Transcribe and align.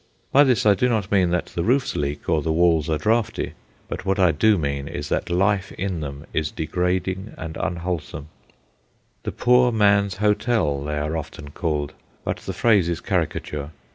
By 0.31 0.43
this 0.45 0.65
I 0.65 0.73
do 0.73 0.89
not 0.89 1.11
mean 1.11 1.29
that 1.29 1.51
the 1.53 1.61
roofs 1.63 1.95
leak 1.95 2.27
or 2.27 2.41
the 2.41 2.51
walls 2.51 2.89
are 2.89 2.97
draughty; 2.97 3.53
but 3.87 4.03
what 4.03 4.17
I 4.17 4.31
do 4.31 4.57
mean 4.57 4.87
is 4.87 5.09
that 5.09 5.29
life 5.29 5.71
in 5.73 5.99
them 5.99 6.25
is 6.33 6.49
degrading 6.49 7.35
and 7.37 7.55
unwholesome. 7.55 8.27
"The 9.21 9.31
poor 9.31 9.71
man's 9.71 10.15
hotel," 10.17 10.83
they 10.83 10.97
are 10.97 11.15
often 11.15 11.51
called, 11.51 11.93
but 12.23 12.37
the 12.37 12.53
phrase 12.53 12.89
is 12.89 12.99
caricature. 12.99 13.69